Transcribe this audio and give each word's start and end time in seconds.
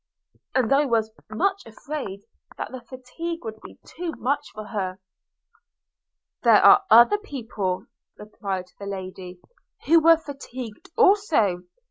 I 0.55 0.85
was 0.85 1.11
much 1.29 1.63
afraid 1.67 2.21
that 2.57 2.71
the 2.71 2.81
fatigue 2.81 3.45
would 3.45 3.61
be 3.61 3.77
too 3.85 4.13
much 4.13 4.49
for 4.51 4.63
her.' 4.65 4.97
'There 6.41 6.59
are 6.65 6.83
other 6.89 7.19
people,' 7.19 7.85
replied 8.17 8.71
the 8.79 8.87
lady, 8.87 9.39
'who 9.85 9.99
were 9.99 10.17
fatigued 10.17 10.89
also. 10.97 11.65